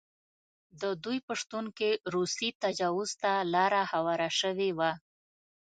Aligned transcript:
د 0.81 0.83
دوی 1.03 1.17
په 1.27 1.33
شتون 1.41 1.65
کې 1.77 1.89
روسي 2.13 2.49
تجاوز 2.63 3.09
ته 3.21 3.31
لاره 3.53 3.81
هواره 3.91 4.29
شوې 4.39 4.69
وه. 4.77 4.91